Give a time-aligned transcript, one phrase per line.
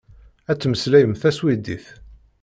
[0.51, 1.85] Ad temmeslayem taswidit.